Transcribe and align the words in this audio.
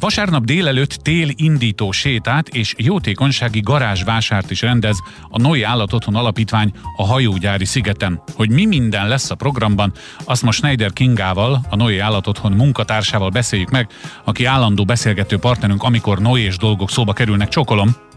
Vasárnap 0.00 0.44
délelőtt 0.44 0.90
tél 0.90 1.28
indító 1.36 1.90
sétát 1.90 2.48
és 2.48 2.74
jótékonysági 2.76 3.60
garázsvásárt 3.60 4.50
is 4.50 4.62
rendez 4.62 4.98
a 5.28 5.38
Noi 5.40 5.62
Állatotthon 5.62 6.14
Alapítvány 6.14 6.72
a 6.96 7.06
hajógyári 7.06 7.64
szigeten. 7.64 8.22
Hogy 8.34 8.50
mi 8.50 8.64
minden 8.64 9.08
lesz 9.08 9.30
a 9.30 9.34
programban, 9.34 9.92
azt 10.24 10.42
most 10.42 10.58
Schneider 10.58 10.92
Kingával, 10.92 11.60
a 11.70 11.76
Noi 11.76 11.98
Állatotthon 11.98 12.52
munkatársával 12.52 13.30
beszéljük 13.30 13.70
meg, 13.70 13.88
aki 14.24 14.44
állandó 14.44 14.84
beszélgető 14.84 15.38
partnerünk, 15.38 15.82
amikor 15.82 16.18
Noi 16.18 16.40
és 16.40 16.56
dolgok 16.56 16.90
szóba 16.90 17.12
kerülnek. 17.12 17.48
Csokolom! 17.48 18.09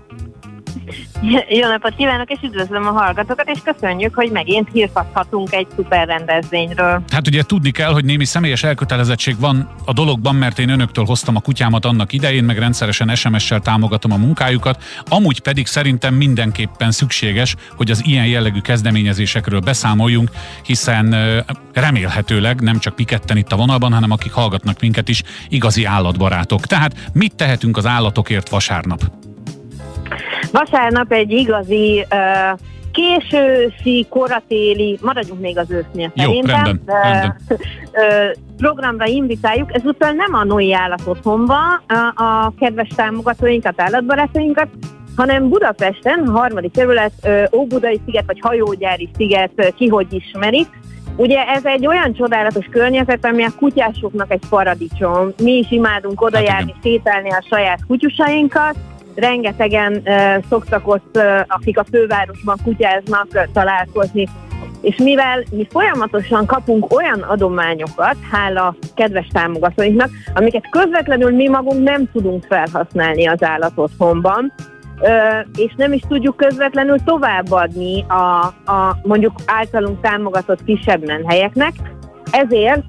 Jó 1.60 1.68
napot 1.68 1.96
kívánok, 1.96 2.30
és 2.30 2.38
üdvözlöm 2.44 2.88
a 2.88 2.92
hallgatókat, 2.92 3.50
és 3.50 3.60
köszönjük, 3.64 4.16
hogy 4.16 4.32
megint 4.32 4.70
hírfathatunk 4.72 5.54
egy 5.54 5.68
szuper 5.76 6.08
rendezvényről. 6.08 7.04
Hát 7.12 7.28
ugye 7.28 7.44
tudni 7.44 7.72
kell, 7.72 7.92
hogy 7.92 8.06
némi 8.06 8.26
személyes 8.26 8.64
elkötelezettség 8.64 9.40
van 9.40 9.70
a 9.86 9.94
dologban, 9.94 10.36
mert 10.36 10.60
én 10.60 10.70
önöktől 10.70 11.06
hoztam 11.06 11.36
a 11.36 11.40
kutyámat 11.40 11.86
annak 11.86 12.14
idején, 12.14 12.44
meg 12.44 12.58
rendszeresen 12.58 13.16
SMS-sel 13.16 13.60
támogatom 13.60 14.12
a 14.12 14.18
munkájukat. 14.18 14.84
Amúgy 15.10 15.40
pedig 15.40 15.68
szerintem 15.68 16.14
mindenképpen 16.14 16.92
szükséges, 16.92 17.56
hogy 17.76 17.92
az 17.92 18.06
ilyen 18.06 18.26
jellegű 18.26 18.60
kezdeményezésekről 18.60 19.60
beszámoljunk, 19.60 20.30
hiszen 20.64 21.16
remélhetőleg 21.74 22.62
nem 22.62 22.80
csak 22.80 22.98
mi 22.98 23.04
ketten 23.04 23.38
itt 23.38 23.52
a 23.52 23.56
vonalban, 23.56 23.94
hanem 23.94 24.12
akik 24.12 24.32
hallgatnak 24.32 24.80
minket 24.80 25.10
is, 25.10 25.24
igazi 25.50 25.86
állatbarátok. 25.86 26.66
Tehát 26.66 27.10
mit 27.14 27.36
tehetünk 27.36 27.78
az 27.78 27.86
állatokért 27.86 28.50
vasárnap? 28.50 29.02
Vasárnap 30.54 31.12
egy 31.12 31.32
igazi 31.32 32.06
uh, 32.12 32.60
későszi, 32.92 34.06
koratéli, 34.10 35.00
maradjunk 35.02 35.42
még 35.42 35.58
az 35.58 35.72
ősznél 35.72 36.12
Jó, 36.16 36.26
szerintem, 36.26 36.64
rendben, 36.64 37.02
rendben. 37.02 37.38
Programra 38.58 39.06
invitáljuk, 39.06 39.76
ezúttal 39.76 40.12
nem 40.12 40.34
a 40.34 40.44
Noi 40.44 40.74
Állatotthonba 40.74 41.84
a, 41.88 42.24
a 42.24 42.54
kedves 42.60 42.88
támogatóinkat, 42.96 43.82
állatbarátainkat, 43.82 44.68
hanem 45.16 45.50
Budapesten, 45.50 46.20
a 46.28 46.32
harmadik 46.32 46.72
terület, 46.72 47.30
Óbudai 47.56 48.02
sziget, 48.06 48.24
vagy 48.26 48.40
Hajógyári 48.42 49.10
sziget, 49.18 49.74
ki 49.76 49.88
hogy 49.88 50.08
ismerik. 50.10 50.68
Ugye 51.16 51.44
ez 51.46 51.66
egy 51.66 51.88
olyan 51.88 52.14
csodálatos 52.14 52.66
környezet, 52.72 53.26
ami 53.26 53.44
a 53.44 53.52
kutyásoknak 53.58 54.32
egy 54.32 54.44
paradicsom. 54.50 55.34
Mi 55.44 55.52
is 55.52 55.72
imádunk 55.72 56.22
oda 56.22 56.38
hát 56.38 56.48
járni, 56.48 56.74
sétálni 56.84 57.30
a 57.30 57.44
saját 57.50 57.86
kutyusainkat, 57.88 58.76
rengetegen 59.16 60.04
szoktak 60.50 60.88
ott, 60.88 61.20
akik 61.48 61.78
a 61.80 61.86
fővárosban 61.92 62.58
kutyáznak, 62.64 63.28
találkozni. 63.54 64.28
És 64.82 64.96
mivel 64.98 65.44
mi 65.52 65.68
folyamatosan 65.70 66.46
kapunk 66.46 66.96
olyan 66.96 67.22
adományokat, 67.22 68.16
hála 68.32 68.76
kedves 68.96 69.28
támogatóinknak, 69.32 70.10
amiket 70.34 70.70
közvetlenül 70.70 71.32
mi 71.32 71.48
magunk 71.48 71.84
nem 71.84 72.10
tudunk 72.12 72.44
felhasználni 72.44 73.28
az 73.28 73.44
állatotthonban, 73.44 74.54
és 75.56 75.74
nem 75.78 75.94
is 75.94 76.02
tudjuk 76.08 76.36
közvetlenül 76.36 76.98
továbbadni 77.06 78.06
a, 78.08 78.46
a 78.72 78.98
mondjuk 79.04 79.34
általunk 79.46 80.02
támogatott 80.02 80.64
kisebb 80.64 81.06
menhelyeknek, 81.06 81.74
ezért 82.32 82.86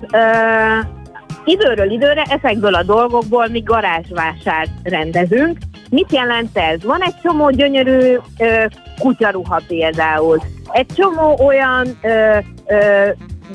időről 1.44 1.90
időre 1.90 2.22
ezekből 2.22 2.74
a 2.74 2.82
dolgokból 2.82 3.48
mi 3.48 3.60
garázsvásárt 3.60 4.70
rendezünk, 4.82 5.58
Mit 5.94 6.12
jelent 6.12 6.58
ez? 6.58 6.84
Van 6.84 7.02
egy 7.02 7.14
csomó 7.22 7.50
gyönyörű 7.50 8.16
ö, 8.38 8.64
kutyaruha 8.98 9.60
például, 9.66 10.42
egy 10.72 10.86
csomó 10.86 11.38
olyan 11.46 11.98
ö, 12.02 12.38
ö, 12.66 13.08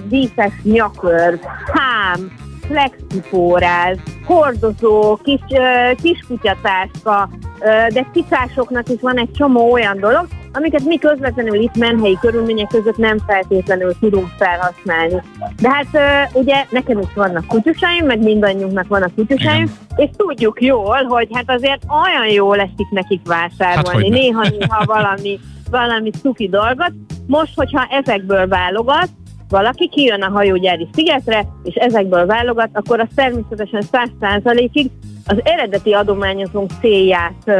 díszes 0.08 0.52
nyakör, 0.64 1.40
hám, 1.73 2.32
flexipóráz, 2.62 3.98
hordozó, 4.26 5.16
kis, 5.23 5.42
ö, 5.50 5.92
kiskutyatáska, 6.02 7.30
ö, 7.60 7.66
de 7.94 8.08
cicásoknak 8.14 8.90
is 8.90 9.02
van 9.02 9.17
egy 9.17 9.32
csomó 9.32 9.72
olyan 9.72 10.00
dolog, 10.00 10.28
amiket 10.53 10.83
mi 10.83 10.97
közvetlenül 10.97 11.55
itt 11.55 11.75
menhelyi 11.75 12.17
körülmények 12.22 12.67
között 12.67 12.98
nem 12.98 13.17
feltétlenül 13.27 13.95
tudunk 13.99 14.27
felhasználni. 14.37 15.21
De 15.61 15.70
hát 15.70 15.87
ugye 16.33 16.65
nekem 16.70 16.99
is 16.99 17.14
vannak 17.15 17.45
kutyusaim, 17.48 18.05
meg 18.05 18.23
mindannyiunknak 18.23 18.88
vannak 18.88 19.15
kutyusaim, 19.15 19.71
és 19.95 20.09
tudjuk 20.17 20.61
jól, 20.61 21.04
hogy 21.04 21.27
hát 21.33 21.49
azért 21.52 21.82
olyan 22.04 22.33
jó 22.33 22.54
esik 22.54 22.89
nekik 22.89 23.21
vásárolni, 23.27 24.04
hát, 24.04 24.20
néha-néha 24.20 24.86
valami, 24.95 25.39
valami 25.70 26.11
szuki 26.21 26.49
dolgot. 26.49 26.92
Most, 27.27 27.55
hogyha 27.55 27.88
ezekből 27.89 28.48
válogat, 28.48 29.09
valaki 29.49 29.89
kijön 29.89 30.21
a 30.21 30.30
hajógyári 30.30 30.88
szigetre, 30.93 31.45
és 31.64 31.76
ezekből 31.76 32.26
válogat, 32.26 32.70
akkor 32.73 32.99
az 32.99 33.08
természetesen 33.15 33.83
100%-ig 33.92 34.89
az 35.26 35.38
eredeti 35.43 35.93
adományozónk 35.93 36.71
célját 36.82 37.52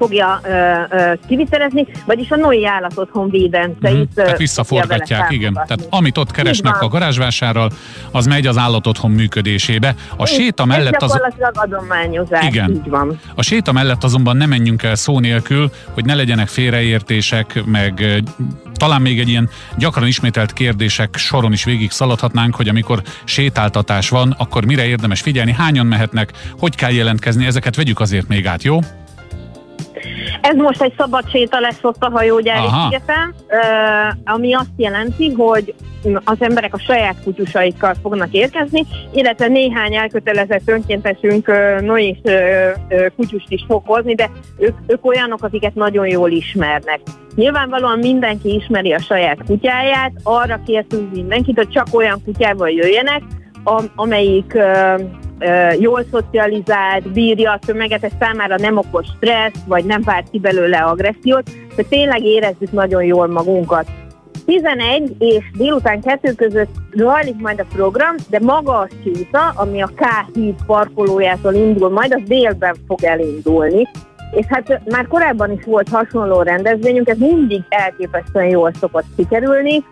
fogja 0.00 0.40
ö, 0.42 0.48
ö, 0.90 1.12
kivitelezni, 1.28 1.86
vagyis 2.06 2.30
a 2.30 2.36
Noi 2.36 2.66
állat 2.66 2.92
otthon 2.94 3.30
védenceit. 3.30 3.96
Mm, 3.96 4.14
tehát 4.14 4.38
visszaforgatják, 4.38 5.30
igen. 5.30 5.52
Tehát 5.52 5.86
amit 5.90 6.18
ott 6.18 6.30
keresnek 6.30 6.82
a 6.82 6.88
garázsvásárral, 6.88 7.70
az 8.10 8.26
megy 8.26 8.46
az 8.46 8.58
állatotthon 8.58 9.10
működésébe. 9.10 9.94
A 10.16 10.22
és 10.22 10.30
séta 10.30 10.64
mellett 10.64 11.02
az... 11.02 11.20
adományozás, 11.52 12.44
igen. 12.44 12.70
így 12.70 12.88
van. 12.88 13.20
A 13.34 13.42
séta 13.42 13.72
mellett 13.72 14.04
azonban 14.04 14.36
nem 14.36 14.48
menjünk 14.48 14.82
el 14.82 14.94
szó 14.94 15.18
nélkül, 15.18 15.70
hogy 15.94 16.04
ne 16.04 16.14
legyenek 16.14 16.48
félreértések, 16.48 17.62
meg 17.64 18.22
talán 18.74 19.00
még 19.02 19.20
egy 19.20 19.28
ilyen 19.28 19.48
gyakran 19.76 20.06
ismételt 20.06 20.52
kérdések 20.52 21.16
soron 21.16 21.52
is 21.52 21.64
végig 21.64 21.90
szaladhatnánk, 21.90 22.54
hogy 22.54 22.68
amikor 22.68 23.02
sétáltatás 23.24 24.08
van, 24.08 24.34
akkor 24.38 24.64
mire 24.64 24.86
érdemes 24.86 25.20
figyelni, 25.20 25.52
hányan 25.52 25.86
mehetnek, 25.86 26.32
hogy 26.58 26.74
kell 26.74 26.92
jelentkezni, 26.92 27.46
ezeket 27.46 27.76
vegyük 27.76 28.00
azért 28.00 28.28
még 28.28 28.46
át, 28.46 28.62
jó? 28.62 28.78
Ez 30.40 30.56
most 30.56 30.82
egy 30.82 30.94
szabad 30.96 31.30
séta 31.30 31.60
lesz 31.60 31.78
ott 31.82 32.02
a 32.04 32.10
hajógyári 32.10 32.66
szigeten, 32.84 33.34
ami 34.24 34.54
azt 34.54 34.72
jelenti, 34.76 35.32
hogy 35.32 35.74
az 36.24 36.36
emberek 36.38 36.74
a 36.74 36.78
saját 36.78 37.22
kutyusaikkal 37.24 37.94
fognak 38.02 38.32
érkezni, 38.32 38.86
illetve 39.12 39.46
néhány 39.46 39.94
elkötelezett 39.94 40.68
önkéntesünk 40.68 41.46
no 41.80 41.98
és 41.98 42.18
kutyust 43.16 43.50
is 43.50 43.64
fog 43.68 43.82
hozni, 43.86 44.14
de 44.14 44.30
ők, 44.58 44.76
ők 44.86 45.06
olyanok, 45.06 45.42
akiket 45.42 45.74
nagyon 45.74 46.06
jól 46.06 46.30
ismernek. 46.30 47.00
Nyilvánvalóan 47.34 47.98
mindenki 47.98 48.54
ismeri 48.54 48.92
a 48.92 49.00
saját 49.00 49.38
kutyáját, 49.46 50.12
arra 50.22 50.60
kértünk 50.66 51.14
mindenkit, 51.14 51.56
hogy 51.56 51.68
csak 51.68 51.86
olyan 51.92 52.22
kutyával 52.24 52.70
jöjjenek, 52.70 53.22
amelyik 53.96 54.58
jól 55.78 56.04
szocializált, 56.10 57.12
bírja 57.12 57.52
a 57.52 57.58
tömeget, 57.66 58.04
ez 58.04 58.12
számára 58.20 58.56
nem 58.56 58.76
okos 58.76 59.06
stressz, 59.16 59.64
vagy 59.66 59.84
nem 59.84 60.02
vált 60.02 60.30
ki 60.30 60.38
belőle 60.38 60.78
agressziót, 60.78 61.50
hogy 61.74 61.86
tényleg 61.86 62.24
érezzük 62.24 62.72
nagyon 62.72 63.04
jól 63.04 63.26
magunkat. 63.26 63.86
11 64.44 65.16
és 65.18 65.44
délután 65.56 66.00
kettő 66.00 66.32
között 66.32 66.70
zajlik 66.94 67.36
majd 67.36 67.60
a 67.60 67.66
program, 67.74 68.14
de 68.28 68.38
maga 68.42 68.78
a 68.78 68.88
séta, 69.02 69.52
ami 69.56 69.82
a 69.82 69.90
K 69.94 70.04
híd 70.34 70.54
parkolójától 70.66 71.54
indul, 71.54 71.90
majd 71.90 72.12
az 72.12 72.22
délben 72.24 72.74
fog 72.86 73.04
elindulni. 73.04 73.88
És 74.30 74.46
hát 74.48 74.80
már 74.90 75.06
korábban 75.06 75.52
is 75.52 75.64
volt 75.64 75.88
hasonló 75.88 76.42
rendezvényünk, 76.42 77.08
ez 77.08 77.18
mindig 77.18 77.62
elképesztően 77.68 78.48
jól 78.48 78.72
szokott 78.80 79.04
sikerülni. 79.16 79.84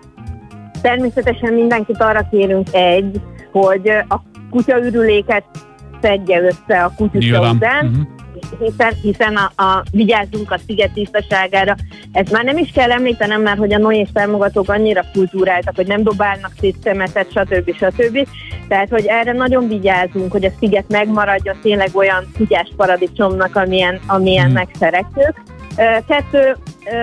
Természetesen 0.83 1.53
mindenkit 1.53 2.03
arra 2.03 2.27
kérünk 2.31 2.67
egy, 2.73 3.21
hogy 3.53 3.89
a 4.09 4.21
kutyaürüléket 4.51 5.45
szedje 6.03 6.41
össze 6.41 6.83
a 6.83 6.93
kutyusa 6.97 7.51
után, 7.51 7.87
uh-huh. 7.87 8.69
hiszen, 8.69 8.93
hiszen 9.03 9.37
a, 9.37 9.63
a 9.63 9.83
vigyázzunk 9.91 10.51
a 10.51 10.59
sziget 10.67 10.93
tisztaságára. 10.93 11.75
Ezt 12.13 12.33
már 12.33 12.45
nem 12.45 12.59
is 12.59 12.71
kell 12.71 12.91
említenem, 12.91 13.43
mert 13.43 13.59
hogy 13.59 13.73
a 13.73 13.79
Noé 13.79 14.07
támogatók 14.13 14.69
annyira 14.69 15.05
kultúráltak, 15.13 15.77
hogy 15.77 15.87
nem 15.87 16.03
dobálnak 16.03 16.53
szét 16.61 16.77
szemetet, 16.83 17.31
stb. 17.31 17.75
stb. 17.75 18.27
Tehát, 18.69 18.89
hogy 18.89 19.05
erre 19.07 19.33
nagyon 19.33 19.69
vigyázunk, 19.69 20.33
hogy 20.33 20.45
a 20.45 20.51
sziget 20.59 20.85
megmaradja 20.89 21.57
tényleg 21.63 21.91
olyan 21.93 22.25
kutyás 22.37 22.69
paradicsomnak, 22.77 23.57
amilyen, 23.57 24.01
amilyennek 24.07 24.67
uh-huh. 24.67 24.79
szeretjük. 24.79 25.43
Kettő, 26.09 26.57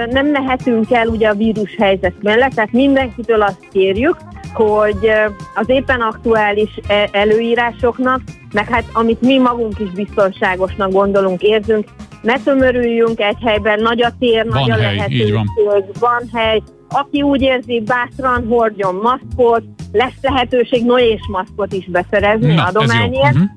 nem 0.09 0.27
mehetünk 0.27 0.91
el 0.91 1.07
ugye 1.07 1.27
a 1.27 1.33
vírus 1.33 1.75
helyzet 1.77 2.13
mellett, 2.21 2.51
tehát 2.51 2.71
mindenkitől 2.71 3.41
azt 3.41 3.67
kérjük, 3.71 4.17
hogy 4.55 5.09
az 5.55 5.69
éppen 5.69 6.01
aktuális 6.01 6.69
e, 6.87 7.09
előírásoknak, 7.11 8.21
meg 8.53 8.69
hát 8.69 8.83
amit 8.93 9.21
mi 9.21 9.37
magunk 9.37 9.79
is 9.79 9.89
biztonságosnak 9.89 10.91
gondolunk, 10.91 11.41
érzünk, 11.41 11.87
ne 12.21 12.39
tömörüljünk 12.39 13.19
egy 13.19 13.37
helyben, 13.45 13.79
nagy 13.79 14.01
a 14.01 14.11
tér, 14.19 14.45
van 14.49 14.59
nagy 14.59 14.71
a 14.71 14.73
hely, 14.73 14.95
lehetőség, 14.95 15.33
van. 15.33 15.45
van 15.99 16.29
hely, 16.33 16.61
aki 16.89 17.21
úgy 17.21 17.41
érzi, 17.41 17.83
bátran 17.85 18.47
hordjon 18.47 18.95
maszkot, 18.95 19.63
lesz 19.91 20.21
lehetőség 20.21 20.85
no 20.85 20.97
és 20.97 21.21
maszkot 21.31 21.73
is 21.73 21.89
beszerezni 21.89 22.53
Na, 22.53 22.63
adományért. 22.63 23.33
Uh-huh. 23.33 23.49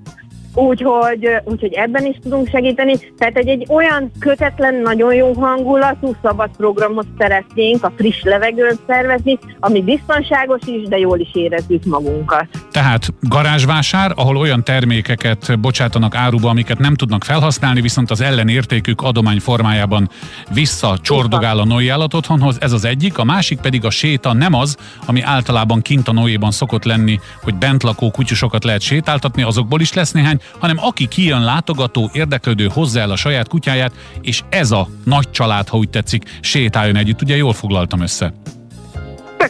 Úgyhogy, 0.59 1.29
úgyhogy 1.45 1.73
ebben 1.73 2.05
is 2.05 2.17
tudunk 2.23 2.49
segíteni. 2.49 2.97
Tehát 3.19 3.37
egy, 3.37 3.49
egy 3.49 3.67
olyan 3.69 4.11
kötetlen, 4.19 4.75
nagyon 4.75 5.15
jó 5.15 5.33
hangulatú, 5.33 6.15
szabad 6.23 6.51
programot 6.57 7.07
szeretnénk 7.19 7.85
a 7.85 7.93
friss 7.97 8.23
levegőn 8.23 8.79
szervezni, 8.87 9.39
ami 9.61 9.83
biztonságos 9.83 10.61
is, 10.67 10.89
de 10.89 10.99
jól 10.99 11.19
is 11.19 11.31
érezzük 11.33 11.85
magunkat. 11.85 12.47
Tehát 12.71 13.09
garázsvásár, 13.21 14.13
ahol 14.15 14.37
olyan 14.37 14.65
termékeket 14.65 15.61
bocsátanak 15.61 16.15
áruba, 16.15 16.49
amiket 16.49 16.79
nem 16.79 16.95
tudnak 16.95 17.25
felhasználni, 17.25 17.81
viszont 17.81 18.11
az 18.11 18.21
ellenértékük 18.21 19.03
adomány 19.03 19.41
formájában 19.41 20.09
visszacsordogál 20.55 21.59
a 21.59 21.65
Noi 21.65 21.93
otthonhoz, 22.13 22.57
ez 22.61 22.73
az 22.73 22.85
egyik, 22.85 23.19
a 23.19 23.25
másik 23.25 23.61
pedig 23.61 23.85
a 23.85 23.91
séta 23.91 24.33
nem 24.33 24.55
az, 24.55 24.77
ami 25.07 25.23
általában 25.23 25.83
kint 25.83 26.09
a 26.09 26.13
Noéban 26.13 26.51
szokott 26.51 26.85
lenni, 26.85 27.21
hogy 27.43 27.55
bent 27.55 27.83
lakó 27.83 28.11
kutyusokat 28.11 28.65
lehet 28.65 28.81
sétáltatni, 28.81 29.43
azokból 29.43 29.81
is 29.81 29.93
lesz 29.93 30.13
néhány, 30.13 30.41
hanem 30.59 30.77
aki 30.81 31.07
kijön 31.07 31.45
látogató, 31.45 32.11
érdeklődő, 32.13 32.69
hozzá 32.73 33.01
el 33.01 33.11
a 33.11 33.17
saját 33.17 33.49
kutyáját, 33.49 33.93
és 34.21 34.43
ez 34.49 34.71
a 34.71 34.89
nagy 35.05 35.31
család, 35.31 35.69
ha 35.69 35.77
úgy 35.77 35.91
tetszik, 35.91 36.39
sétáljon 36.41 36.97
együtt. 36.97 37.23
Ugye 37.23 37.37
jól 37.37 37.53
foglaltam 37.53 38.01
össze. 38.01 38.33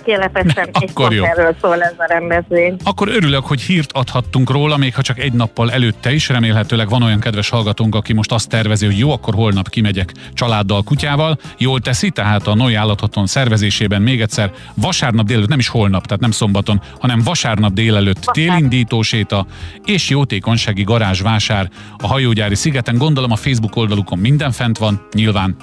Tökéletesen, 0.08 0.68
és 0.80 0.90
Akkor 0.90 1.12
jó. 1.12 1.24
erről 1.24 1.56
szól 1.60 1.82
ez 1.82 1.94
a 1.98 2.06
rendezvény. 2.08 2.76
Akkor 2.84 3.08
örülök, 3.08 3.46
hogy 3.46 3.60
hírt 3.60 3.92
adhattunk 3.92 4.50
róla, 4.50 4.76
még 4.76 4.94
ha 4.94 5.02
csak 5.02 5.18
egy 5.18 5.32
nappal 5.32 5.72
előtte 5.72 6.12
is. 6.12 6.28
Remélhetőleg 6.28 6.88
van 6.88 7.02
olyan 7.02 7.20
kedves 7.20 7.48
hallgatónk, 7.48 7.94
aki 7.94 8.12
most 8.12 8.32
azt 8.32 8.48
tervezi, 8.48 8.86
hogy 8.86 8.98
jó, 8.98 9.10
akkor 9.12 9.34
holnap 9.34 9.68
kimegyek 9.68 10.12
családdal, 10.32 10.82
kutyával. 10.82 11.38
Jól 11.58 11.80
teszi, 11.80 12.10
tehát 12.10 12.46
a 12.46 12.54
Noi 12.54 12.74
Állathaton 12.74 13.26
szervezésében 13.26 14.02
még 14.02 14.20
egyszer 14.20 14.52
vasárnap 14.74 15.26
délelőtt, 15.26 15.48
nem 15.48 15.58
is 15.58 15.68
holnap, 15.68 16.06
tehát 16.06 16.20
nem 16.22 16.30
szombaton, 16.30 16.80
hanem 17.00 17.20
vasárnap 17.24 17.72
délelőtt 17.72 18.24
Vasár. 18.24 18.34
télindító 18.34 19.02
séta 19.02 19.46
és 19.84 20.08
jótékonysági 20.08 20.82
garázsvásár 20.82 21.68
a 21.96 22.06
hajógyári 22.06 22.54
szigeten. 22.54 22.96
Gondolom 22.96 23.30
a 23.30 23.36
Facebook 23.36 23.76
oldalukon 23.76 24.18
minden 24.18 24.52
fent 24.52 24.78
van, 24.78 25.06
nyilván 25.14 25.56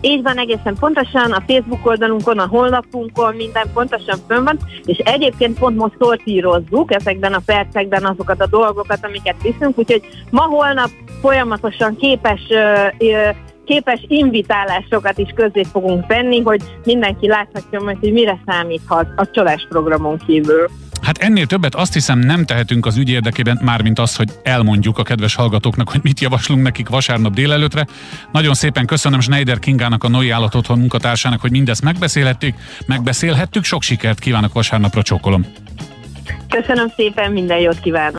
így 0.00 0.22
van 0.22 0.38
egészen 0.38 0.76
pontosan, 0.80 1.32
a 1.32 1.42
Facebook 1.46 1.86
oldalunkon, 1.86 2.38
a 2.38 2.46
honlapunkon 2.46 3.34
minden 3.34 3.66
pontosan 3.74 4.18
fönn 4.28 4.44
van, 4.44 4.58
és 4.84 4.98
egyébként 4.98 5.58
pont 5.58 5.76
most 5.76 5.94
szortírozzuk 5.98 6.94
ezekben 6.94 7.32
a 7.32 7.42
percekben 7.46 8.04
azokat 8.04 8.40
a 8.40 8.46
dolgokat, 8.46 8.98
amiket 9.02 9.42
viszünk, 9.42 9.78
úgyhogy 9.78 10.02
ma-holnap 10.30 10.90
folyamatosan 11.20 11.96
képes 11.96 12.40
képes 13.64 14.04
invitálásokat 14.08 15.18
is 15.18 15.32
közé 15.34 15.64
fogunk 15.72 16.06
tenni, 16.06 16.40
hogy 16.40 16.62
mindenki 16.84 17.26
láthatja 17.26 17.80
majd, 17.80 17.96
hogy 18.00 18.12
mire 18.12 18.38
számíthat 18.46 19.06
a 19.16 19.30
csalás 19.30 19.66
programon 19.68 20.18
kívül. 20.26 20.68
Hát 21.06 21.18
ennél 21.18 21.46
többet 21.46 21.74
azt 21.74 21.92
hiszem 21.92 22.18
nem 22.18 22.44
tehetünk 22.44 22.86
az 22.86 22.96
ügy 22.96 23.10
érdekében, 23.10 23.60
mármint 23.62 23.98
az, 23.98 24.16
hogy 24.16 24.28
elmondjuk 24.42 24.98
a 24.98 25.02
kedves 25.02 25.34
hallgatóknak, 25.34 25.90
hogy 25.90 26.00
mit 26.02 26.20
javaslunk 26.20 26.62
nekik 26.62 26.88
vasárnap 26.88 27.34
délelőtre. 27.34 27.86
Nagyon 28.32 28.54
szépen 28.54 28.86
köszönöm 28.86 29.20
Schneider 29.20 29.58
Kingának, 29.58 30.04
a 30.04 30.08
Noi 30.08 30.30
Állat 30.30 30.54
Otthon 30.54 30.78
munkatársának, 30.78 31.40
hogy 31.40 31.50
mindezt 31.50 31.82
megbeszélhettük, 31.82 32.54
megbeszélhettük. 32.86 33.64
Sok 33.64 33.82
sikert 33.82 34.18
kívánok 34.18 34.52
vasárnapra, 34.52 35.02
csókolom. 35.02 35.46
Köszönöm 36.48 36.92
szépen, 36.96 37.32
minden 37.32 37.58
jót 37.58 37.80
kívánok. 37.80 38.14